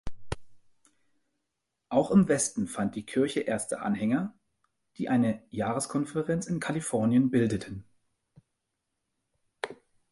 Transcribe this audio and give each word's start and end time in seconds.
Auch 1.89 2.09
im 2.09 2.27
Westen 2.27 2.67
fand 2.67 2.95
die 2.95 3.05
Kirche 3.05 3.41
erste 3.41 3.81
Anhänger, 3.81 4.33
die 4.97 5.09
eine 5.09 5.43
Jahreskonferenz 5.51 6.47
in 6.47 6.59
Kalifornien 6.59 7.29
bildeten. 7.29 7.85